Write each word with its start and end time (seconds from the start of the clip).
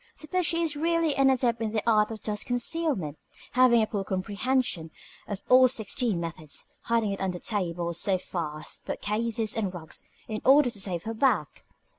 Suppose 0.15 0.47
she 0.47 0.63
is 0.63 0.75
really 0.75 1.13
an 1.13 1.29
adept 1.29 1.61
in 1.61 1.73
the 1.73 1.83
art 1.87 2.09
of 2.09 2.23
dust 2.23 2.47
concealment, 2.47 3.19
having 3.51 3.83
a 3.83 3.85
full 3.85 4.03
comprehension 4.03 4.89
of 5.27 5.43
all 5.47 5.67
sixty 5.67 6.15
methods 6.15 6.71
hiding 6.85 7.11
it 7.11 7.21
under 7.21 7.37
tables, 7.37 7.99
sofas, 8.01 8.79
bookcases, 8.83 9.55
and 9.55 9.75
rugs, 9.75 10.01
in 10.27 10.41
order 10.43 10.71
to 10.71 10.81
save 10.81 11.03
her 11.03 11.13
back? 11.13 11.65